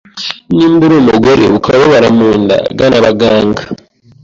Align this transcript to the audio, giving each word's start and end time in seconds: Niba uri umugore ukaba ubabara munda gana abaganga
Niba 0.55 0.73
uri 0.85 0.95
umugore 1.03 1.43
ukaba 1.57 1.81
ubabara 1.85 2.09
munda 2.17 2.55
gana 2.77 2.95
abaganga 2.99 3.61